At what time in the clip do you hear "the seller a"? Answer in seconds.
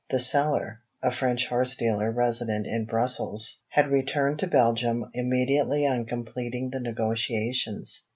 0.09-1.11